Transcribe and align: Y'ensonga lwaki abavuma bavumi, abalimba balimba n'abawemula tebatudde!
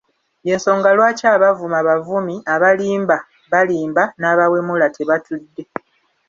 Y'ensonga 0.47 0.89
lwaki 0.97 1.25
abavuma 1.35 1.79
bavumi, 1.87 2.35
abalimba 2.53 3.17
balimba 3.51 4.03
n'abawemula 4.19 4.87
tebatudde! 4.95 5.63